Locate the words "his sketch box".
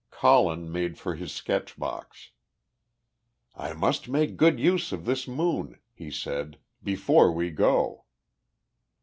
1.13-2.31